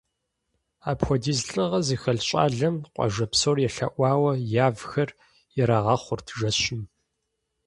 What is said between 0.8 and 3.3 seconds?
Апхуэдиз лӏыгъэ зыхэлъ щӏалэм къуажэ